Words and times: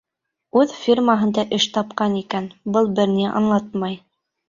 Үҙ 0.61 0.73
фирмаһында 0.85 1.45
эш 1.59 1.69
тапҡан 1.77 2.17
икән, 2.25 2.51
был 2.79 2.93
бер 3.01 3.15
ни 3.17 3.33
аңлатмай. 3.39 4.05